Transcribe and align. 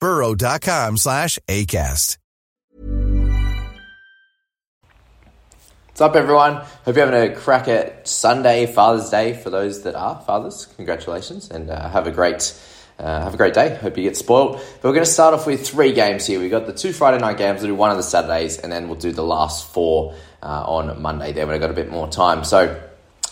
burrow.com 0.00 0.96
slash 0.96 1.38
ACAST. 1.48 2.18
What's 5.96 6.02
up, 6.02 6.14
everyone? 6.14 6.56
Hope 6.84 6.94
you're 6.96 7.06
having 7.06 7.32
a 7.32 7.34
crack 7.34 7.68
at 7.68 8.06
Sunday, 8.06 8.66
Father's 8.66 9.08
Day, 9.08 9.32
for 9.32 9.48
those 9.48 9.84
that 9.84 9.94
are 9.94 10.20
fathers. 10.26 10.66
Congratulations, 10.76 11.50
and 11.50 11.70
uh, 11.70 11.88
have 11.88 12.06
a 12.06 12.10
great 12.10 12.52
uh, 12.98 13.22
have 13.22 13.32
a 13.32 13.38
great 13.38 13.54
day. 13.54 13.74
Hope 13.76 13.96
you 13.96 14.02
get 14.02 14.14
spoiled. 14.14 14.56
But 14.56 14.84
we're 14.84 14.92
going 14.92 15.06
to 15.06 15.10
start 15.10 15.32
off 15.32 15.46
with 15.46 15.66
three 15.66 15.92
games 15.92 16.26
here. 16.26 16.38
We've 16.38 16.50
got 16.50 16.66
the 16.66 16.74
two 16.74 16.92
Friday 16.92 17.16
night 17.16 17.38
games. 17.38 17.62
We'll 17.62 17.70
do 17.70 17.74
one 17.74 17.90
on 17.90 17.96
the 17.96 18.02
Saturdays, 18.02 18.58
and 18.58 18.70
then 18.70 18.88
we'll 18.88 18.98
do 18.98 19.12
the 19.12 19.24
last 19.24 19.72
four 19.72 20.14
uh, 20.42 20.64
on 20.66 21.00
Monday. 21.00 21.32
There, 21.32 21.46
when 21.46 21.54
I've 21.54 21.62
got 21.62 21.70
a 21.70 21.74
bit 21.74 21.90
more 21.90 22.08
time. 22.08 22.44
So, 22.44 22.78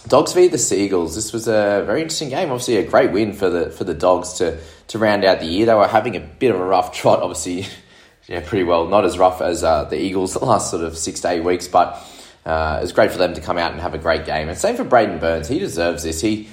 Dogs 0.07 0.35
v 0.35 0.49
the 0.49 0.59
Seagulls. 0.59 1.15
This 1.15 1.33
was 1.33 1.49
a 1.49 1.83
very 1.87 2.03
interesting 2.03 2.29
game. 2.29 2.51
Obviously, 2.51 2.77
a 2.77 2.87
great 2.87 3.13
win 3.13 3.33
for 3.33 3.49
the 3.49 3.71
for 3.71 3.85
the 3.85 3.95
Dogs 3.95 4.35
to 4.35 4.59
to 4.89 4.99
round 4.99 5.25
out 5.25 5.41
the 5.41 5.47
year. 5.47 5.67
They 5.67 5.75
were 5.75 5.89
having 5.89 6.15
a 6.17 6.21
bit 6.21 6.55
of 6.55 6.61
a 6.61 6.65
rough 6.65 6.93
trot. 6.93 7.23
Obviously, 7.23 7.67
yeah, 8.27 8.41
pretty 8.41 8.65
well. 8.65 8.87
Not 8.87 9.05
as 9.05 9.19
rough 9.19 9.41
as 9.41 9.65
uh, 9.65 9.85
the 9.85 9.99
Eagles 9.99 10.35
the 10.39 10.45
last 10.45 10.71
sort 10.71 10.85
of 10.85 10.97
six 10.99 11.21
to 11.21 11.31
eight 11.31 11.41
weeks, 11.41 11.69
but 11.69 11.95
uh, 12.45 12.77
it 12.81 12.83
was 12.83 12.93
great 12.93 13.13
for 13.13 13.19
them 13.19 13.35
to 13.35 13.41
come 13.41 13.57
out 13.57 13.73
and 13.73 13.81
have 13.81 13.95
a 13.95 13.99
great 13.99 14.27
game. 14.27 14.49
And 14.49 14.59
same 14.59 14.77
for 14.77 14.85
Braden 14.85 15.19
Burns. 15.19 15.49
He 15.49 15.59
deserves 15.59 16.03
this. 16.03 16.21
He 16.21 16.49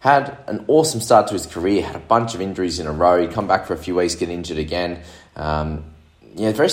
had 0.00 0.36
an 0.46 0.64
awesome 0.68 1.00
start 1.00 1.28
to 1.28 1.34
his 1.34 1.46
career, 1.46 1.82
had 1.82 1.96
a 1.96 1.98
bunch 2.00 2.34
of 2.34 2.40
injuries 2.40 2.78
in 2.78 2.86
a 2.86 2.92
row. 2.92 3.20
He'd 3.20 3.32
come 3.32 3.46
back 3.46 3.66
for 3.66 3.74
a 3.74 3.78
few 3.78 3.94
weeks, 3.94 4.14
get 4.14 4.28
injured 4.28 4.58
again. 4.58 5.00
Um, 5.36 5.84
yeah, 6.34 6.52
very 6.52 6.68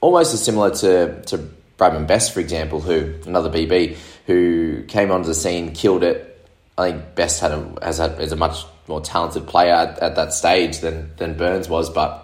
almost 0.00 0.34
as 0.34 0.44
similar 0.44 0.70
to, 0.70 1.22
to 1.22 1.48
Bradman 1.78 2.06
Best, 2.06 2.32
for 2.32 2.40
example, 2.40 2.80
who, 2.80 3.14
another 3.26 3.48
BB, 3.48 3.96
who 4.26 4.82
came 4.84 5.10
onto 5.10 5.26
the 5.26 5.34
scene, 5.34 5.72
killed 5.72 6.02
it. 6.02 6.30
I 6.76 6.90
think 6.90 7.14
Best 7.14 7.40
had 7.40 7.52
a, 7.52 7.76
has 7.82 7.98
had, 7.98 8.20
is 8.20 8.32
a 8.32 8.36
much 8.36 8.64
more 8.88 9.00
talented 9.00 9.46
player 9.46 9.72
at, 9.72 9.98
at 10.00 10.16
that 10.16 10.32
stage 10.32 10.80
than, 10.80 11.10
than 11.16 11.36
Burns 11.36 11.68
was, 11.68 11.90
but 11.90 12.20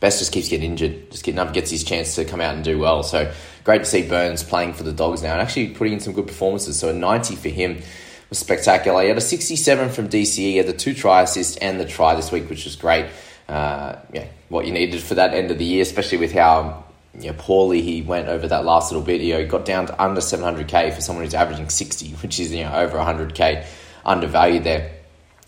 Best 0.00 0.18
just 0.18 0.32
keeps 0.32 0.48
getting 0.48 0.70
injured, 0.70 1.10
just 1.10 1.24
getting, 1.24 1.38
up, 1.38 1.52
gets 1.52 1.70
his 1.70 1.82
chance 1.82 2.14
to 2.16 2.24
come 2.24 2.40
out 2.40 2.54
and 2.54 2.62
do 2.62 2.78
well. 2.78 3.02
So 3.02 3.32
great 3.64 3.78
to 3.78 3.84
see 3.84 4.06
Burns 4.06 4.42
playing 4.42 4.74
for 4.74 4.82
the 4.82 4.92
Dogs 4.92 5.22
now 5.22 5.32
and 5.32 5.40
actually 5.40 5.68
putting 5.68 5.94
in 5.94 6.00
some 6.00 6.12
good 6.12 6.26
performances. 6.26 6.78
So 6.78 6.90
a 6.90 6.92
90 6.92 7.36
for 7.36 7.48
him 7.48 7.80
was 8.28 8.38
spectacular. 8.38 9.02
He 9.02 9.08
had 9.08 9.16
a 9.16 9.22
67 9.22 9.90
from 9.90 10.08
DCE, 10.08 10.36
he 10.36 10.56
had 10.58 10.66
the 10.66 10.72
two 10.72 10.94
try 10.94 11.22
assists 11.22 11.56
and 11.56 11.80
the 11.80 11.86
try 11.86 12.14
this 12.14 12.30
week, 12.30 12.50
which 12.50 12.64
was 12.64 12.76
great. 12.76 13.06
Uh, 13.48 13.96
yeah, 14.12 14.26
what 14.48 14.66
you 14.66 14.72
needed 14.72 15.02
for 15.02 15.14
that 15.14 15.34
end 15.34 15.50
of 15.50 15.58
the 15.58 15.64
year, 15.64 15.82
especially 15.82 16.18
with 16.18 16.32
how 16.32 16.83
you 17.18 17.30
know, 17.30 17.36
poorly 17.38 17.80
he 17.80 18.02
went 18.02 18.28
over 18.28 18.48
that 18.48 18.64
last 18.64 18.90
little 18.90 19.04
bit. 19.04 19.20
You 19.20 19.34
know, 19.34 19.40
he 19.40 19.46
got 19.46 19.64
down 19.64 19.86
to 19.86 20.02
under 20.02 20.20
700k 20.20 20.94
for 20.94 21.00
someone 21.00 21.24
who's 21.24 21.34
averaging 21.34 21.68
60, 21.68 22.08
which 22.22 22.40
is 22.40 22.52
you 22.52 22.64
know 22.64 22.74
over 22.74 22.98
100k 22.98 23.66
undervalued 24.04 24.64
there. 24.64 24.92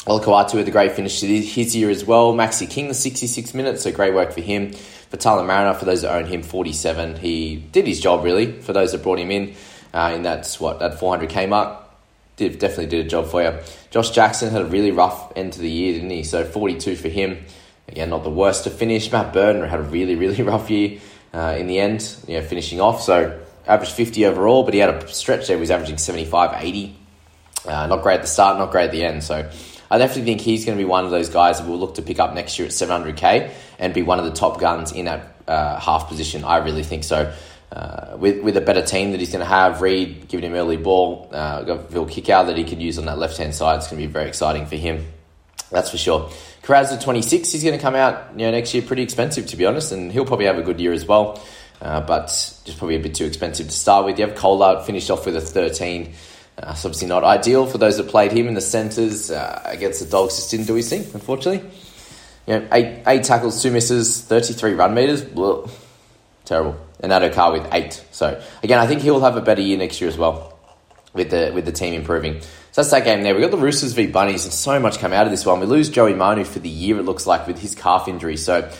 Olakau'atu 0.06 0.54
with 0.54 0.68
a 0.68 0.70
great 0.70 0.92
finish 0.92 1.18
to 1.20 1.26
his 1.26 1.74
year 1.74 1.90
as 1.90 2.04
well. 2.04 2.32
Maxi 2.32 2.70
King, 2.70 2.86
the 2.86 2.94
66 2.94 3.54
minutes, 3.54 3.82
so 3.82 3.90
great 3.90 4.14
work 4.14 4.32
for 4.32 4.40
him. 4.40 4.72
For 4.72 5.16
Tyler 5.16 5.44
Mariner, 5.44 5.74
for 5.74 5.84
those 5.84 6.02
that 6.02 6.14
own 6.14 6.26
him, 6.26 6.42
47. 6.42 7.16
He 7.16 7.56
did 7.56 7.86
his 7.86 8.00
job, 8.00 8.22
really, 8.22 8.52
for 8.60 8.72
those 8.72 8.92
that 8.92 9.02
brought 9.02 9.18
him 9.18 9.32
in 9.32 9.54
uh, 9.92 10.12
in 10.14 10.22
that, 10.22 10.54
what, 10.60 10.78
that 10.78 11.00
400k 11.00 11.48
mark. 11.48 11.82
Did, 12.36 12.58
definitely 12.58 12.86
did 12.86 13.06
a 13.06 13.08
job 13.08 13.28
for 13.28 13.42
you. 13.42 13.58
Josh 13.90 14.10
Jackson 14.10 14.50
had 14.50 14.62
a 14.62 14.66
really 14.66 14.90
rough 14.90 15.32
end 15.34 15.54
to 15.54 15.60
the 15.60 15.70
year, 15.70 15.94
didn't 15.94 16.10
he? 16.10 16.22
So 16.22 16.44
42 16.44 16.94
for 16.94 17.08
him. 17.08 17.44
Again, 17.88 18.10
not 18.10 18.24
the 18.24 18.30
worst 18.30 18.64
to 18.64 18.70
finish. 18.70 19.10
Matt 19.10 19.32
Burton 19.32 19.66
had 19.66 19.80
a 19.80 19.84
really, 19.84 20.14
really 20.16 20.42
rough 20.42 20.70
year 20.70 21.00
uh, 21.36 21.54
in 21.58 21.66
the 21.66 21.78
end, 21.78 22.16
you 22.26 22.38
know, 22.38 22.42
finishing 22.42 22.80
off. 22.80 23.02
So 23.02 23.38
averaged 23.66 23.92
50 23.92 24.24
overall, 24.26 24.62
but 24.62 24.72
he 24.72 24.80
had 24.80 24.90
a 24.90 25.08
stretch 25.08 25.48
there, 25.48 25.56
he 25.56 25.60
was 25.60 25.70
averaging 25.70 25.98
75, 25.98 26.62
80. 26.62 26.96
Uh, 27.66 27.86
not 27.88 28.02
great 28.02 28.14
at 28.14 28.22
the 28.22 28.28
start, 28.28 28.58
not 28.58 28.70
great 28.70 28.86
at 28.86 28.92
the 28.92 29.04
end. 29.04 29.22
So 29.22 29.50
I 29.90 29.98
definitely 29.98 30.24
think 30.24 30.40
he's 30.40 30.64
going 30.64 30.78
to 30.78 30.82
be 30.82 30.88
one 30.88 31.04
of 31.04 31.10
those 31.10 31.28
guys 31.28 31.58
that 31.58 31.68
we'll 31.68 31.78
look 31.78 31.96
to 31.96 32.02
pick 32.02 32.18
up 32.18 32.32
next 32.34 32.58
year 32.58 32.66
at 32.66 32.72
700k 32.72 33.52
and 33.78 33.92
be 33.92 34.02
one 34.02 34.18
of 34.18 34.24
the 34.24 34.30
top 34.30 34.60
guns 34.60 34.92
in 34.92 35.04
that 35.04 35.36
uh, 35.46 35.78
half 35.78 36.08
position. 36.08 36.42
I 36.42 36.58
really 36.58 36.84
think 36.84 37.04
so. 37.04 37.32
Uh, 37.72 38.16
with 38.16 38.42
with 38.44 38.56
a 38.56 38.60
better 38.60 38.80
team 38.80 39.10
that 39.10 39.18
he's 39.18 39.32
going 39.32 39.40
to 39.40 39.44
have, 39.44 39.82
Reed 39.82 40.28
giving 40.28 40.48
him 40.48 40.56
early 40.56 40.76
ball, 40.76 41.28
uh, 41.32 41.62
got 41.62 42.08
kick 42.08 42.30
out 42.30 42.46
that 42.46 42.56
he 42.56 42.62
could 42.62 42.80
use 42.80 42.96
on 42.96 43.06
that 43.06 43.18
left 43.18 43.36
hand 43.36 43.54
side. 43.54 43.78
It's 43.78 43.88
going 43.88 44.00
to 44.00 44.06
be 44.06 44.12
very 44.12 44.28
exciting 44.28 44.66
for 44.66 44.76
him. 44.76 45.04
That's 45.70 45.90
for 45.90 45.98
sure. 45.98 46.30
Kiraz 46.66 46.92
at 46.92 47.00
26, 47.00 47.52
he's 47.52 47.62
going 47.62 47.78
to 47.78 47.82
come 47.82 47.94
out 47.94 48.32
you 48.32 48.38
know, 48.38 48.50
next 48.50 48.74
year 48.74 48.82
pretty 48.82 49.02
expensive, 49.02 49.46
to 49.46 49.56
be 49.56 49.64
honest, 49.64 49.92
and 49.92 50.10
he'll 50.10 50.24
probably 50.24 50.46
have 50.46 50.58
a 50.58 50.62
good 50.62 50.80
year 50.80 50.92
as 50.92 51.06
well, 51.06 51.40
uh, 51.80 52.00
but 52.00 52.26
just 52.26 52.76
probably 52.76 52.96
a 52.96 53.00
bit 53.00 53.14
too 53.14 53.24
expensive 53.24 53.66
to 53.68 53.72
start 53.72 54.04
with. 54.04 54.18
You 54.18 54.26
have 54.26 54.36
Kohler 54.36 54.82
finished 54.82 55.08
off 55.08 55.26
with 55.26 55.36
a 55.36 55.40
13. 55.40 56.12
Uh, 56.58 56.70
it's 56.72 56.84
obviously 56.84 57.06
not 57.06 57.22
ideal 57.22 57.66
for 57.66 57.78
those 57.78 57.98
that 57.98 58.08
played 58.08 58.32
him 58.32 58.48
in 58.48 58.54
the 58.54 58.60
centres 58.60 59.30
uh, 59.30 59.62
against 59.64 60.00
the 60.00 60.10
Dogs. 60.10 60.34
Just 60.34 60.50
didn't 60.50 60.66
do 60.66 60.74
his 60.74 60.88
thing, 60.88 61.02
unfortunately. 61.14 61.70
You 62.48 62.58
know, 62.58 62.68
eight, 62.72 63.04
eight 63.06 63.22
tackles, 63.22 63.62
two 63.62 63.70
misses, 63.70 64.22
33 64.22 64.72
run. 64.72 64.94
Blah, 65.34 65.68
terrible. 66.44 66.76
And 66.98 67.12
Addo-Carr 67.12 67.52
with 67.52 67.68
eight. 67.72 68.04
So, 68.10 68.42
again, 68.64 68.80
I 68.80 68.88
think 68.88 69.02
he'll 69.02 69.20
have 69.20 69.36
a 69.36 69.40
better 69.40 69.60
year 69.60 69.78
next 69.78 70.00
year 70.00 70.10
as 70.10 70.18
well 70.18 70.58
with 71.12 71.30
the 71.30 71.52
with 71.54 71.64
the 71.64 71.72
team 71.72 71.94
improving. 71.94 72.40
So 72.76 72.82
that's 72.82 72.90
that 72.90 73.04
game 73.04 73.22
there. 73.22 73.32
We've 73.32 73.40
got 73.40 73.52
the 73.52 73.56
Roosters 73.56 73.94
v 73.94 74.06
Bunnies, 74.06 74.44
and 74.44 74.52
so 74.52 74.78
much 74.78 74.98
come 74.98 75.14
out 75.14 75.24
of 75.24 75.30
this 75.30 75.46
one. 75.46 75.60
We 75.60 75.64
lose 75.64 75.88
Joey 75.88 76.12
Manu 76.12 76.44
for 76.44 76.58
the 76.58 76.68
year, 76.68 76.98
it 76.98 77.04
looks 77.04 77.26
like, 77.26 77.46
with 77.46 77.58
his 77.58 77.74
calf 77.74 78.06
injury. 78.06 78.36
So, 78.36 78.70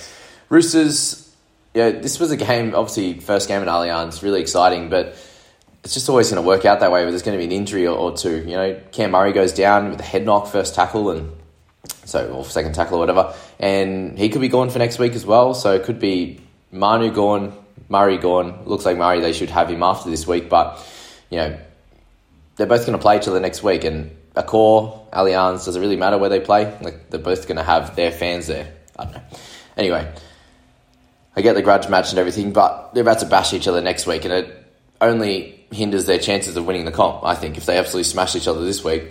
Roosters, 0.51 1.35
yeah, 1.73 1.93
this 1.93 2.21
was 2.21 2.31
a 2.31 2.37
game, 2.37 2.75
obviously, 2.75 3.21
first 3.21 3.49
game 3.49 3.63
at 3.63 3.69
Allianz, 3.69 4.21
really 4.21 4.43
exciting, 4.43 4.91
but 4.91 5.17
it's 5.83 5.95
just 5.95 6.11
always 6.11 6.31
going 6.31 6.43
to 6.43 6.47
work 6.47 6.67
out 6.67 6.81
that 6.81 6.93
way 6.93 7.05
where 7.05 7.11
there's 7.11 7.23
going 7.23 7.39
to 7.39 7.43
be 7.43 7.47
an 7.47 7.59
injury 7.59 7.87
or, 7.87 7.97
or, 7.97 8.15
two. 8.15 8.41
You 8.41 8.57
know, 8.59 8.79
Cam 8.93 9.13
Murray 9.13 9.33
goes 9.33 9.55
down 9.55 9.89
with 9.89 10.01
a 10.01 10.05
head 10.05 10.27
knock, 10.27 10.49
first 10.49 10.75
tackle, 10.75 11.11
and 11.13 11.33
so, 12.05 12.31
or 12.33 12.45
second 12.45 12.75
tackle 12.75 12.99
or 12.99 13.01
whatever, 13.01 13.35
and 13.59 14.19
he 14.19 14.29
could 14.29 14.43
be 14.43 14.49
gone 14.49 14.69
for 14.69 14.79
next 14.79 14.99
week 14.99 15.15
as 15.15 15.25
well. 15.25 15.55
So 15.55 15.73
it 15.75 15.85
could 15.85 16.01
be 16.01 16.43
Manu 16.71 17.11
gone, 17.11 17.57
Murray 17.89 18.19
gone. 18.19 18.67
Looks 18.67 18.85
like 18.85 18.99
Murray, 18.99 19.21
they 19.21 19.33
should 19.33 19.49
have 19.49 19.71
him 19.71 19.83
after 19.83 20.11
this 20.11 20.27
week, 20.27 20.51
but, 20.51 20.87
you 21.31 21.39
know, 21.39 21.59
they're 22.57 22.67
both 22.67 22.87
going 22.87 22.99
to 22.99 23.03
play 23.03 23.17
each 23.17 23.29
other 23.29 23.41
next 23.41 23.63
week, 23.63 23.85
and 23.85 24.17
Accor, 24.35 25.11
Allianz, 25.11 25.65
does 25.65 25.77
it 25.77 25.81
really 25.81 25.97
matter 25.97 26.19
where 26.19 26.31
they 26.31 26.41
play? 26.41 26.77
Like, 26.81 27.11
they're 27.11 27.21
both 27.21 27.47
going 27.47 27.57
to 27.57 27.63
have 27.63 27.97
their 27.97 28.11
fans 28.11 28.47
there. 28.47 28.73
I 28.99 29.05
don't 29.05 29.15
know. 29.15 29.23
Anyway, 29.77 30.13
I 31.35 31.43
get 31.43 31.55
the 31.55 31.63
grudge 31.63 31.89
match 31.89 32.11
and 32.11 32.19
everything, 32.19 32.53
but 32.53 32.95
they're 32.95 33.03
about 33.03 33.21
to 33.21 33.27
bash 33.27 33.53
each 33.53 33.69
other 33.69 33.81
next 33.81 34.07
week, 34.07 34.25
and 34.25 34.33
it 34.33 34.65
only 35.01 35.67
hinders 35.71 36.07
their 36.07 36.19
chances 36.19 36.57
of 36.57 36.67
winning 36.67 36.85
the 36.85 36.93
comp, 36.93 37.25
I 37.25 37.35
think, 37.35 37.57
if 37.57 37.67
they 37.67 37.77
absolutely 37.77 38.05
smash 38.05 38.37
each 38.37 38.49
other 38.49 38.65
this 38.65 38.83
week 38.83 39.05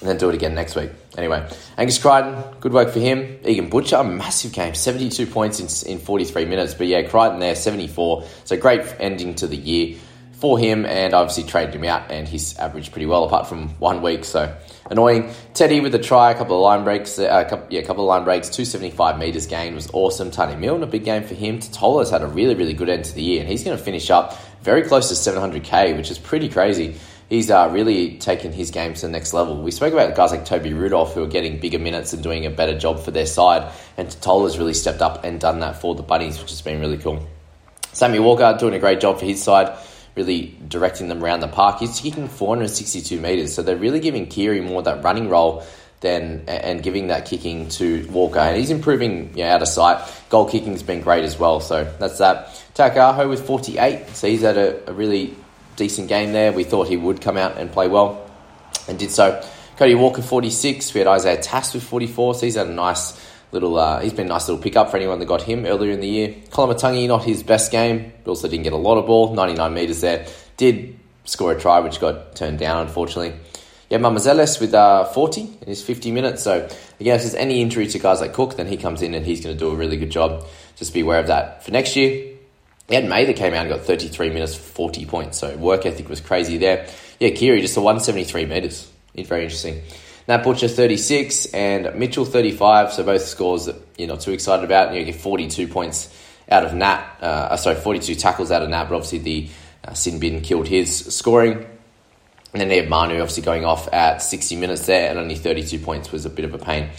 and 0.00 0.08
then 0.08 0.18
do 0.18 0.28
it 0.28 0.34
again 0.34 0.54
next 0.54 0.76
week. 0.76 0.90
Anyway, 1.16 1.48
Angus 1.78 1.98
Crichton, 1.98 2.42
good 2.60 2.72
work 2.72 2.90
for 2.90 2.98
him. 2.98 3.38
Egan 3.44 3.70
Butcher, 3.70 4.02
massive 4.04 4.52
game, 4.52 4.74
72 4.74 5.26
points 5.26 5.84
in, 5.84 5.92
in 5.92 5.98
43 5.98 6.44
minutes. 6.44 6.74
But 6.74 6.88
yeah, 6.88 7.02
Crichton 7.02 7.38
there, 7.38 7.54
74. 7.54 8.24
So 8.44 8.56
great 8.56 8.82
ending 8.98 9.34
to 9.36 9.46
the 9.46 9.56
year 9.56 9.98
for 10.38 10.58
him, 10.58 10.84
and 10.84 11.14
obviously 11.14 11.44
traded 11.44 11.74
him 11.74 11.84
out, 11.84 12.10
and 12.10 12.28
he's 12.28 12.56
averaged 12.58 12.92
pretty 12.92 13.06
well 13.06 13.24
apart 13.24 13.46
from 13.46 13.68
one 13.80 14.02
week. 14.02 14.24
So 14.24 14.54
annoying. 14.90 15.30
Teddy 15.54 15.80
with 15.80 15.94
a 15.94 15.98
try, 15.98 16.32
a 16.32 16.34
couple 16.34 16.56
of 16.56 16.62
line 16.62 16.84
breaks, 16.84 17.18
uh, 17.18 17.44
a 17.46 17.48
couple, 17.48 17.66
yeah, 17.70 17.80
a 17.80 17.84
couple 17.84 18.04
of 18.04 18.08
line 18.08 18.24
breaks, 18.24 18.48
275 18.48 19.18
metres 19.18 19.46
gained 19.46 19.74
was 19.74 19.88
awesome. 19.92 20.30
Tony 20.30 20.56
Milne, 20.56 20.82
a 20.82 20.86
big 20.86 21.04
game 21.04 21.22
for 21.22 21.34
him. 21.34 21.58
Tatola's 21.58 22.10
had 22.10 22.22
a 22.22 22.26
really, 22.26 22.54
really 22.54 22.74
good 22.74 22.88
end 22.88 23.04
to 23.06 23.14
the 23.14 23.22
year, 23.22 23.40
and 23.40 23.48
he's 23.48 23.64
going 23.64 23.76
to 23.76 23.82
finish 23.82 24.10
up 24.10 24.38
very 24.62 24.82
close 24.82 25.08
to 25.08 25.14
700k, 25.14 25.96
which 25.96 26.10
is 26.10 26.18
pretty 26.18 26.48
crazy. 26.48 26.96
He's 27.28 27.50
uh, 27.50 27.70
really 27.72 28.18
taken 28.18 28.52
his 28.52 28.70
game 28.70 28.94
to 28.94 29.00
the 29.00 29.08
next 29.08 29.32
level. 29.32 29.62
We 29.62 29.70
spoke 29.70 29.92
about 29.92 30.14
guys 30.14 30.30
like 30.30 30.44
Toby 30.44 30.74
Rudolf 30.74 31.14
who 31.14 31.22
are 31.22 31.28
getting 31.28 31.58
bigger 31.58 31.78
minutes 31.78 32.12
and 32.12 32.22
doing 32.22 32.44
a 32.44 32.50
better 32.50 32.78
job 32.78 33.00
for 33.00 33.10
their 33.10 33.26
side, 33.26 33.72
and 33.96 34.08
Tatola's 34.08 34.58
really 34.58 34.74
stepped 34.74 35.00
up 35.00 35.24
and 35.24 35.40
done 35.40 35.60
that 35.60 35.80
for 35.80 35.94
the 35.94 36.02
Bunnies, 36.02 36.38
which 36.40 36.50
has 36.50 36.60
been 36.60 36.80
really 36.80 36.98
cool. 36.98 37.26
Sammy 37.92 38.18
Walker 38.18 38.56
doing 38.58 38.74
a 38.74 38.78
great 38.78 39.00
job 39.00 39.18
for 39.18 39.24
his 39.24 39.42
side 39.42 39.78
really 40.16 40.56
directing 40.68 41.08
them 41.08 41.22
around 41.22 41.40
the 41.40 41.48
park. 41.48 41.80
He's 41.80 42.00
kicking 42.00 42.28
462 42.28 43.20
metres, 43.20 43.54
so 43.54 43.62
they're 43.62 43.76
really 43.76 44.00
giving 44.00 44.26
Keary 44.26 44.60
more 44.60 44.82
that 44.82 45.02
running 45.02 45.28
role 45.28 45.64
than 46.00 46.44
and 46.46 46.82
giving 46.82 47.08
that 47.08 47.24
kicking 47.24 47.68
to 47.70 48.06
Walker. 48.10 48.38
And 48.38 48.56
he's 48.56 48.70
improving 48.70 49.30
you 49.36 49.44
know, 49.44 49.50
out 49.50 49.62
of 49.62 49.68
sight. 49.68 50.06
Goal 50.28 50.48
kicking's 50.48 50.82
been 50.82 51.00
great 51.00 51.24
as 51.24 51.38
well, 51.38 51.60
so 51.60 51.84
that's 51.98 52.18
that. 52.18 52.48
Taukei'aho 52.74 53.28
with 53.28 53.46
48, 53.46 54.10
so 54.10 54.28
he's 54.28 54.42
had 54.42 54.56
a, 54.56 54.90
a 54.90 54.92
really 54.92 55.34
decent 55.76 56.08
game 56.08 56.32
there. 56.32 56.52
We 56.52 56.64
thought 56.64 56.88
he 56.88 56.96
would 56.96 57.20
come 57.20 57.36
out 57.36 57.56
and 57.56 57.72
play 57.72 57.88
well, 57.88 58.30
and 58.88 58.98
did 58.98 59.10
so. 59.10 59.44
Cody 59.76 59.96
Walker 59.96 60.22
46. 60.22 60.94
We 60.94 61.00
had 61.00 61.08
Isaiah 61.08 61.40
Tass 61.40 61.74
with 61.74 61.82
44, 61.82 62.34
so 62.34 62.46
he's 62.46 62.54
had 62.54 62.68
a 62.68 62.72
nice 62.72 63.18
little. 63.54 63.78
Uh, 63.78 64.00
he's 64.00 64.12
been 64.12 64.26
a 64.26 64.30
nice 64.30 64.48
little 64.48 64.62
pickup 64.62 64.90
for 64.90 64.98
anyone 64.98 65.18
that 65.20 65.26
got 65.26 65.42
him 65.42 65.64
earlier 65.64 65.92
in 65.92 66.00
the 66.00 66.08
year. 66.08 66.34
Koloamatangi, 66.50 67.08
not 67.08 67.24
his 67.24 67.42
best 67.42 67.72
game, 67.72 68.12
but 68.22 68.32
also 68.32 68.48
didn't 68.48 68.64
get 68.64 68.74
a 68.74 68.76
lot 68.76 68.98
of 68.98 69.06
ball. 69.06 69.32
99 69.34 69.72
metres 69.72 70.02
there. 70.02 70.26
Did 70.58 70.98
score 71.24 71.52
a 71.52 71.58
try, 71.58 71.80
which 71.80 72.00
got 72.00 72.36
turned 72.36 72.58
down, 72.58 72.86
unfortunately. 72.86 73.34
Yeah, 73.88 73.98
Mamouzelos 73.98 74.60
with 74.60 74.74
uh, 74.74 75.04
40 75.04 75.40
in 75.40 75.66
his 75.66 75.82
50 75.82 76.10
minutes. 76.10 76.42
So, 76.42 76.68
again, 77.00 77.16
if 77.16 77.22
there's 77.22 77.34
any 77.34 77.60
injury 77.62 77.86
to 77.86 77.98
guys 77.98 78.20
like 78.20 78.32
Cook, 78.32 78.56
then 78.56 78.66
he 78.66 78.76
comes 78.76 79.02
in 79.02 79.14
and 79.14 79.24
he's 79.24 79.42
going 79.42 79.56
to 79.56 79.58
do 79.58 79.70
a 79.70 79.74
really 79.74 79.96
good 79.96 80.10
job. 80.10 80.46
Just 80.76 80.92
be 80.92 81.00
aware 81.00 81.20
of 81.20 81.28
that. 81.28 81.64
For 81.64 81.70
next 81.70 81.94
year, 81.94 82.34
had 82.88 83.08
May 83.08 83.24
that 83.24 83.36
came 83.36 83.54
out 83.54 83.66
and 83.66 83.68
got 83.68 83.82
33 83.82 84.30
minutes, 84.30 84.54
40 84.54 85.06
points. 85.06 85.38
So, 85.38 85.56
work 85.56 85.86
ethic 85.86 86.08
was 86.08 86.20
crazy 86.20 86.58
there. 86.58 86.88
Yeah, 87.20 87.30
Kiri, 87.30 87.60
just 87.60 87.76
a 87.76 87.80
173 87.80 88.46
metres. 88.46 88.90
It's 89.14 89.28
very 89.28 89.44
interesting. 89.44 89.82
Nat 90.26 90.42
Butcher 90.42 90.68
36 90.68 91.46
and 91.46 91.94
Mitchell 91.98 92.24
35. 92.24 92.92
So 92.92 93.02
both 93.02 93.22
scores 93.22 93.66
that 93.66 93.76
you're 93.96 94.08
not 94.08 94.20
too 94.20 94.32
excited 94.32 94.64
about. 94.64 94.88
And 94.88 94.96
You 94.96 95.04
get 95.04 95.16
42 95.16 95.68
points 95.68 96.14
out 96.50 96.64
of 96.64 96.74
Nat. 96.74 97.04
Uh, 97.20 97.24
uh, 97.24 97.56
sorry, 97.56 97.76
42 97.76 98.14
tackles 98.14 98.50
out 98.50 98.62
of 98.62 98.70
Nat, 98.70 98.84
but 98.84 98.94
obviously 98.96 99.18
the 99.18 99.48
uh, 99.86 99.94
Sin 99.94 100.18
Bin 100.18 100.40
killed 100.40 100.66
his 100.66 101.14
scoring. 101.14 101.66
And 102.52 102.60
then 102.60 102.68
they 102.68 102.76
have 102.76 102.88
Manu 102.88 103.14
obviously 103.14 103.42
going 103.42 103.64
off 103.64 103.92
at 103.92 104.18
60 104.22 104.56
minutes 104.56 104.86
there, 104.86 105.10
and 105.10 105.18
only 105.18 105.34
32 105.34 105.80
points 105.80 106.12
was 106.12 106.24
a 106.24 106.30
bit 106.30 106.44
of 106.44 106.54
a 106.54 106.58
pain. 106.58 106.90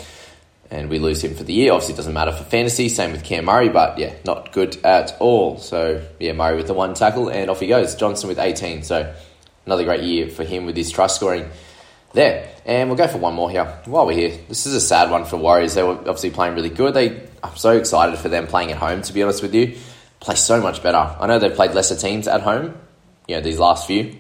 And 0.69 0.89
we 0.89 1.00
lose 1.00 1.24
him 1.24 1.33
for 1.33 1.44
the 1.44 1.54
year. 1.54 1.71
Obviously, 1.71 1.94
it 1.94 1.98
doesn't 1.98 2.13
matter 2.13 2.31
for 2.31 2.44
fantasy. 2.44 2.89
Same 2.89 3.12
with 3.12 3.24
Cam 3.24 3.45
Murray, 3.45 3.69
but 3.69 3.98
yeah, 3.98 4.13
not 4.25 4.51
good 4.51 4.75
at 4.83 5.16
all. 5.19 5.57
So 5.57 6.06
yeah, 6.19 6.33
Murray 6.33 6.57
with 6.57 6.68
the 6.68 6.74
one 6.74 6.94
tackle, 6.94 7.30
and 7.30 7.50
off 7.50 7.60
he 7.60 7.68
goes. 7.68 7.95
Johnston 7.95 8.28
with 8.28 8.39
18. 8.39 8.83
So 8.83 9.13
another 9.66 9.86
great 9.86 10.04
year 10.04 10.28
for 10.28 10.44
him 10.44 10.66
with 10.66 10.75
his 10.75 10.92
trust 10.92 11.16
scoring 11.16 11.50
there. 12.13 12.55
And 12.66 12.90
we'll 12.90 12.98
go 12.98 13.08
for 13.08 13.20
one 13.20 13.36
more 13.36 13.50
here 13.50 13.66
while 13.86 14.08
we're 14.08 14.18
here. 14.18 14.36
This 14.48 14.66
is 14.66 14.74
a 14.74 14.82
sad 14.82 15.12
one 15.12 15.26
for 15.26 15.38
Warriors. 15.38 15.76
They 15.76 15.84
were 15.84 15.94
obviously 15.94 16.32
playing 16.32 16.56
really 16.56 16.70
good. 16.70 16.96
They, 16.96 17.22
I'm 17.44 17.56
so 17.56 17.78
excited 17.78 18.18
for 18.18 18.28
them 18.28 18.48
playing 18.48 18.72
at 18.72 18.78
home, 18.78 19.04
to 19.04 19.14
be 19.14 19.22
honest 19.22 19.44
with 19.44 19.54
you. 19.54 19.78
Play 20.20 20.36
so 20.36 20.60
much 20.60 20.82
better. 20.82 20.98
I 20.98 21.28
know 21.28 21.38
they've 21.38 21.54
played 21.54 21.72
lesser 21.72 21.96
teams 21.96 22.28
at 22.28 22.42
home, 22.42 22.76
you 23.28 23.36
know, 23.36 23.42
these 23.42 23.60
last 23.60 23.86
few. 23.86 24.18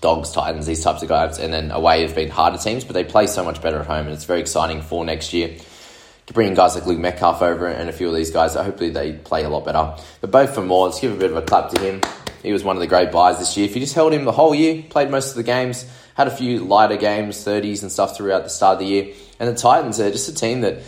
Dogs, 0.00 0.30
Titans, 0.32 0.66
these 0.66 0.82
types 0.82 1.02
of 1.02 1.08
guys, 1.08 1.38
and 1.38 1.52
then 1.52 1.70
away 1.70 2.02
have 2.02 2.14
been 2.14 2.30
harder 2.30 2.58
teams, 2.58 2.84
but 2.84 2.92
they 2.92 3.04
play 3.04 3.26
so 3.26 3.44
much 3.44 3.60
better 3.62 3.80
at 3.80 3.86
home, 3.86 4.06
and 4.06 4.10
it's 4.10 4.24
very 4.24 4.40
exciting 4.40 4.82
for 4.82 5.04
next 5.04 5.32
year 5.32 5.56
to 6.26 6.32
bring 6.32 6.54
guys 6.54 6.74
like 6.74 6.86
Luke 6.86 6.98
Metcalf 6.98 7.40
over 7.40 7.66
and 7.66 7.88
a 7.88 7.92
few 7.92 8.08
of 8.08 8.14
these 8.14 8.30
guys. 8.30 8.54
hopefully 8.54 8.90
they 8.90 9.12
play 9.12 9.44
a 9.44 9.48
lot 9.48 9.64
better. 9.64 9.94
But 10.20 10.30
Beau 10.30 10.46
Fermor, 10.46 10.86
let's 10.86 11.00
give 11.00 11.12
a 11.12 11.16
bit 11.16 11.30
of 11.30 11.36
a 11.36 11.42
clap 11.42 11.70
to 11.70 11.80
him. 11.80 12.00
He 12.46 12.52
was 12.52 12.62
one 12.62 12.76
of 12.76 12.80
the 12.80 12.86
great 12.86 13.10
buys 13.10 13.40
this 13.40 13.56
year. 13.56 13.66
If 13.66 13.74
you 13.74 13.80
just 13.80 13.96
held 13.96 14.12
him 14.12 14.24
the 14.24 14.30
whole 14.30 14.54
year, 14.54 14.84
played 14.88 15.10
most 15.10 15.30
of 15.30 15.36
the 15.36 15.42
games, 15.42 15.84
had 16.14 16.28
a 16.28 16.30
few 16.30 16.60
lighter 16.60 16.96
games, 16.96 17.44
30s 17.44 17.82
and 17.82 17.90
stuff 17.90 18.16
throughout 18.16 18.44
the 18.44 18.50
start 18.50 18.74
of 18.74 18.78
the 18.78 18.86
year. 18.86 19.14
And 19.40 19.48
the 19.48 19.60
Titans 19.60 19.98
are 19.98 20.12
just 20.12 20.28
a 20.28 20.34
team 20.34 20.60
that 20.60 20.78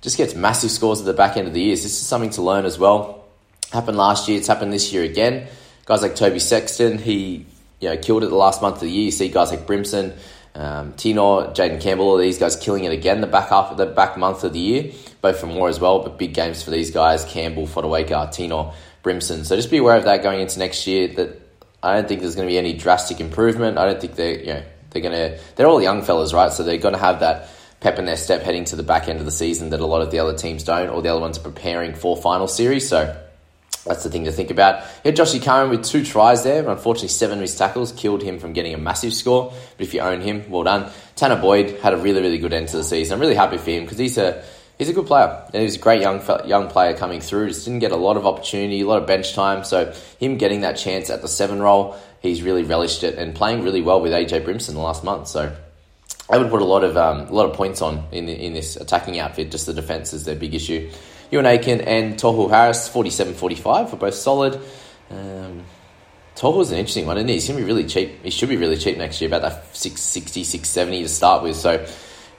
just 0.00 0.16
gets 0.16 0.34
massive 0.34 0.72
scores 0.72 0.98
at 0.98 1.06
the 1.06 1.12
back 1.12 1.36
end 1.36 1.46
of 1.46 1.54
the 1.54 1.62
year. 1.62 1.76
So 1.76 1.84
this 1.84 2.00
is 2.00 2.04
something 2.04 2.30
to 2.30 2.42
learn 2.42 2.64
as 2.64 2.80
well. 2.80 3.26
Happened 3.72 3.96
last 3.96 4.28
year, 4.28 4.38
it's 4.38 4.48
happened 4.48 4.72
this 4.72 4.92
year 4.92 5.04
again. 5.04 5.46
Guys 5.84 6.02
like 6.02 6.16
Toby 6.16 6.40
Sexton, 6.40 6.98
he 6.98 7.46
you 7.78 7.90
know, 7.90 7.96
killed 7.96 8.24
it 8.24 8.30
the 8.30 8.34
last 8.34 8.60
month 8.60 8.76
of 8.76 8.80
the 8.80 8.90
year. 8.90 9.04
You 9.04 9.10
see 9.12 9.28
guys 9.28 9.50
like 9.50 9.68
Brimson, 9.68 10.16
um, 10.56 10.94
Tino, 10.94 11.52
Jayden 11.52 11.80
Campbell, 11.80 12.08
all 12.08 12.18
these 12.18 12.38
guys 12.38 12.56
killing 12.56 12.82
it 12.82 12.92
again 12.92 13.20
the 13.20 13.28
back 13.28 13.50
half 13.50 13.70
of 13.70 13.76
the 13.76 13.86
back 13.86 14.18
month 14.18 14.42
of 14.42 14.52
the 14.52 14.58
year, 14.58 14.92
Beau 15.20 15.32
Fermor 15.32 15.68
as 15.68 15.78
well, 15.78 16.00
but 16.00 16.18
big 16.18 16.34
games 16.34 16.62
for 16.62 16.70
these 16.70 16.90
guys, 16.90 17.24
Campbell, 17.24 17.68
Fotuaika, 17.68 18.32
Tino, 18.32 18.72
Brimson. 19.04 19.44
So 19.44 19.54
just 19.54 19.70
be 19.70 19.78
aware 19.78 19.96
of 19.96 20.04
that 20.04 20.22
going 20.22 20.40
into 20.40 20.58
next 20.58 20.86
year 20.86 21.06
that 21.08 21.40
I 21.82 21.94
don't 21.94 22.08
think 22.08 22.22
there's 22.22 22.34
going 22.34 22.48
to 22.48 22.52
be 22.52 22.58
any 22.58 22.72
drastic 22.72 23.20
improvement. 23.20 23.78
I 23.78 23.84
don't 23.84 24.00
think 24.00 24.16
they're, 24.16 24.40
you 24.40 24.46
know, 24.54 24.62
they're 24.94 25.02
gonna 25.02 25.38
they're 25.56 25.66
all 25.66 25.82
young 25.82 26.02
fellas, 26.02 26.32
right? 26.32 26.50
So 26.52 26.62
they're 26.62 26.78
gonna 26.78 26.98
have 26.98 27.20
that 27.20 27.50
pep 27.80 27.98
in 27.98 28.06
their 28.06 28.16
step 28.16 28.42
heading 28.42 28.64
to 28.66 28.76
the 28.76 28.82
back 28.82 29.08
end 29.08 29.18
of 29.18 29.26
the 29.26 29.32
season 29.32 29.70
that 29.70 29.80
a 29.80 29.86
lot 29.86 30.00
of 30.00 30.10
the 30.10 30.20
other 30.20 30.34
teams 30.34 30.64
don't, 30.64 30.88
or 30.88 31.02
the 31.02 31.10
other 31.10 31.20
ones 31.20 31.36
are 31.36 31.42
preparing 31.42 31.94
for 31.94 32.16
final 32.16 32.48
series. 32.48 32.88
So 32.88 33.20
that's 33.84 34.04
the 34.04 34.08
thing 34.08 34.24
to 34.24 34.32
think 34.32 34.50
about. 34.50 34.84
Yeah, 35.04 35.12
Joshy 35.12 35.42
Curran 35.42 35.68
with 35.68 35.84
two 35.84 36.04
tries 36.04 36.44
there, 36.44 36.66
unfortunately 36.66 37.08
seven 37.08 37.38
of 37.38 37.42
his 37.42 37.56
tackles 37.56 37.92
killed 37.92 38.22
him 38.22 38.38
from 38.38 38.54
getting 38.54 38.72
a 38.72 38.78
massive 38.78 39.12
score. 39.12 39.52
But 39.76 39.86
if 39.86 39.92
you 39.92 40.00
own 40.00 40.22
him, 40.22 40.48
well 40.48 40.62
done. 40.62 40.90
Tanah 41.16 41.42
Boyd 41.42 41.80
had 41.80 41.92
a 41.92 41.98
really, 41.98 42.22
really 42.22 42.38
good 42.38 42.54
end 42.54 42.68
to 42.68 42.78
the 42.78 42.84
season. 42.84 43.14
I'm 43.14 43.20
really 43.20 43.34
happy 43.34 43.58
for 43.58 43.70
him 43.70 43.82
because 43.82 43.98
he's 43.98 44.16
a 44.16 44.42
he's 44.78 44.88
a 44.88 44.92
good 44.92 45.06
player 45.06 45.44
and 45.52 45.62
he's 45.62 45.76
a 45.76 45.80
great 45.80 46.00
young 46.00 46.22
young 46.46 46.68
player 46.68 46.96
coming 46.96 47.20
through. 47.20 47.48
Just 47.48 47.64
didn't 47.64 47.80
get 47.80 47.92
a 47.92 47.96
lot 47.96 48.16
of 48.16 48.26
opportunity, 48.26 48.80
a 48.80 48.86
lot 48.86 49.00
of 49.00 49.06
bench 49.06 49.34
time. 49.34 49.64
So 49.64 49.92
him 50.18 50.38
getting 50.38 50.62
that 50.62 50.76
chance 50.76 51.10
at 51.10 51.22
the 51.22 51.28
seven 51.28 51.60
role 51.60 51.96
he's 52.24 52.42
really 52.42 52.64
relished 52.64 53.04
it 53.04 53.16
and 53.16 53.34
playing 53.34 53.62
really 53.62 53.82
well 53.82 54.00
with 54.00 54.12
AJ 54.12 54.44
Brimson 54.44 54.74
the 54.74 54.80
last 54.80 55.04
month. 55.04 55.28
So 55.28 55.54
I 56.28 56.38
would 56.38 56.50
put 56.50 56.62
a 56.62 56.64
lot 56.64 56.82
of 56.82 56.96
um, 56.96 57.28
a 57.28 57.32
lot 57.32 57.48
of 57.48 57.54
points 57.54 57.82
on 57.82 58.04
in 58.10 58.28
in 58.28 58.54
this 58.54 58.76
attacking 58.76 59.20
outfit. 59.20 59.50
Just 59.50 59.66
the 59.66 59.74
defense 59.74 60.12
is 60.12 60.24
their 60.24 60.34
big 60.34 60.54
issue. 60.54 60.90
Euan 61.30 61.44
Aitken 61.44 61.80
and 61.82 62.14
Tohu 62.14 62.50
Harris, 62.50 62.88
47-45 62.88 63.90
for 63.90 63.96
both 63.96 64.14
solid. 64.14 64.60
Um, 65.10 65.64
is 66.36 66.70
an 66.70 66.78
interesting 66.78 67.06
one, 67.06 67.16
isn't 67.16 67.28
he? 67.28 67.34
He's 67.34 67.48
going 67.48 67.58
to 67.58 67.64
be 67.64 67.66
really 67.66 67.88
cheap. 67.88 68.22
He 68.22 68.30
should 68.30 68.48
be 68.48 68.56
really 68.56 68.76
cheap 68.76 68.98
next 68.98 69.20
year, 69.20 69.28
about 69.28 69.42
that 69.42 69.76
660, 69.76 70.44
670 70.44 71.02
to 71.02 71.08
start 71.08 71.42
with. 71.42 71.56
So 71.56 71.86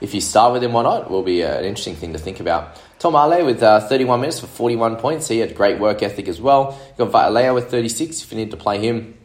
if 0.00 0.14
you 0.14 0.20
start 0.20 0.52
with 0.52 0.62
him, 0.62 0.72
why 0.72 0.82
not? 0.82 1.10
Will 1.10 1.22
be 1.22 1.42
uh, 1.42 1.58
an 1.58 1.64
interesting 1.64 1.96
thing 1.96 2.12
to 2.12 2.18
think 2.18 2.40
about. 2.40 2.80
Tom 2.98 3.14
Ale 3.14 3.44
with 3.44 3.62
uh, 3.62 3.80
31 3.80 4.20
minutes 4.20 4.40
for 4.40 4.46
41 4.46 4.96
points. 4.96 5.28
He 5.28 5.38
had 5.38 5.54
great 5.54 5.78
work 5.78 6.02
ethic 6.02 6.28
as 6.28 6.40
well. 6.40 6.78
You 6.98 7.04
got 7.04 7.12
Vitaleo 7.12 7.54
with 7.54 7.70
36 7.70 8.22
if 8.22 8.32
you 8.32 8.38
need 8.38 8.50
to 8.50 8.56
play 8.56 8.78
him. 8.78 9.16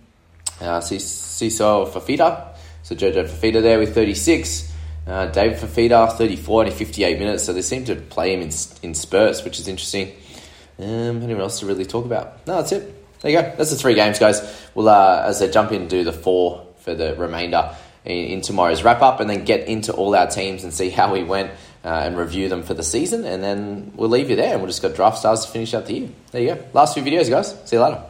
Uh, 0.60 0.80
Siso 0.80 1.90
Fafita, 1.90 2.56
so 2.84 2.96
Jojo 2.96 3.28
Fifita 3.28 3.62
there 3.62 3.80
with 3.80 3.96
36. 3.96 4.72
Uh, 5.08 5.26
David 5.28 5.58
Fifita, 5.58 6.12
34 6.16 6.66
and 6.66 6.74
58 6.74 7.20
minutes. 7.20 7.44
So 7.46 7.54
they 7.54 7.64
seem 7.64 7.86
to 7.86 7.96
play 7.96 8.34
him 8.34 8.42
in, 8.42 8.52
in 8.84 8.94
spurts, 8.94 9.44
which 9.44 9.60
is 9.60 9.68
interesting. 9.68 10.16
Um, 10.78 11.22
anyone 11.24 11.42
else 11.42 11.60
to 11.62 11.66
really 11.66 11.86
talk 11.86 12.06
about? 12.06 12.46
No, 12.46 12.58
that's 12.58 12.72
it. 12.72 13.20
There 13.22 13.32
you 13.32 13.42
go. 13.42 13.54
That's 13.56 13.72
the 13.72 13.76
three 13.76 13.96
games, 13.96 14.20
guys. 14.20 14.42
We'll, 14.74 14.90
uh, 14.90 15.24
as 15.26 15.42
I 15.42 15.48
jump 15.48 15.72
in, 15.72 15.88
do 15.88 16.04
the 16.04 16.14
four 16.14 16.68
for 16.78 16.96
the 16.96 17.16
remainder 17.16 17.76
in, 18.06 18.18
in, 18.18 18.42
tomorrow's 18.42 18.84
wrap 18.84 19.02
up 19.02 19.20
and 19.20 19.30
then 19.30 19.46
get 19.46 19.68
into 19.68 19.94
all 19.94 20.16
our 20.16 20.28
teams 20.28 20.64
and 20.64 20.74
see 20.74 20.90
how 20.90 21.14
we 21.14 21.24
went 21.24 21.52
uh, 21.84 21.88
and 21.88 22.18
review 22.18 22.50
them 22.50 22.64
for 22.64 22.74
the 22.74 22.84
season. 22.84 23.26
And 23.26 23.44
then 23.44 23.92
we'll 23.96 24.10
leave 24.10 24.30
you 24.30 24.36
there 24.36 24.54
and 24.54 24.62
we'll 24.62 24.70
just 24.70 24.82
got 24.82 24.96
draft 24.96 25.20
stars 25.20 25.46
to 25.46 25.52
finish 25.52 25.74
out 25.74 25.86
the 25.86 25.94
year. 25.94 26.10
There 26.32 26.42
you 26.42 26.56
go. 26.56 26.66
Last 26.74 26.94
few 26.94 27.04
videos, 27.04 27.30
guys. 27.30 27.56
See 27.66 27.76
you 27.76 27.84
later. 27.84 28.04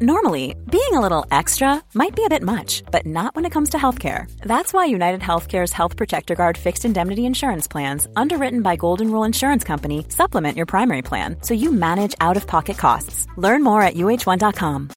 Normally, 0.00 0.54
being 0.70 0.92
a 0.92 1.00
little 1.00 1.24
extra 1.30 1.82
might 1.94 2.14
be 2.14 2.22
a 2.26 2.28
bit 2.28 2.42
much, 2.42 2.82
but 2.92 3.06
not 3.06 3.34
when 3.34 3.46
it 3.46 3.50
comes 3.50 3.70
to 3.70 3.78
healthcare. 3.78 4.30
That's 4.40 4.74
why 4.74 4.84
United 4.84 5.22
Healthcare's 5.22 5.72
Health 5.72 5.96
Protector 5.96 6.34
Guard 6.34 6.58
fixed 6.58 6.84
indemnity 6.84 7.24
insurance 7.24 7.66
plans, 7.66 8.06
underwritten 8.14 8.60
by 8.60 8.76
Golden 8.76 9.10
Rule 9.10 9.24
Insurance 9.24 9.64
Company, 9.64 10.04
supplement 10.10 10.54
your 10.54 10.66
primary 10.66 11.00
plan 11.00 11.36
so 11.40 11.54
you 11.54 11.72
manage 11.72 12.14
out 12.20 12.36
of 12.36 12.46
pocket 12.46 12.76
costs. 12.76 13.26
Learn 13.38 13.62
more 13.62 13.80
at 13.80 13.94
uh1.com. 13.94 14.90